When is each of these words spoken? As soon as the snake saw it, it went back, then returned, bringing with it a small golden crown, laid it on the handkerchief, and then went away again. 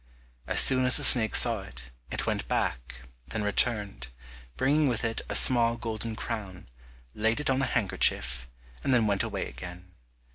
As 0.47 0.59
soon 0.59 0.85
as 0.85 0.97
the 0.97 1.03
snake 1.03 1.35
saw 1.35 1.59
it, 1.61 1.91
it 2.09 2.25
went 2.25 2.47
back, 2.47 3.01
then 3.27 3.43
returned, 3.43 4.07
bringing 4.57 4.87
with 4.87 5.03
it 5.03 5.21
a 5.29 5.35
small 5.35 5.77
golden 5.77 6.15
crown, 6.15 6.65
laid 7.13 7.39
it 7.39 7.51
on 7.51 7.59
the 7.59 7.67
handkerchief, 7.67 8.47
and 8.83 8.95
then 8.95 9.05
went 9.05 9.21
away 9.21 9.45
again. 9.47 9.91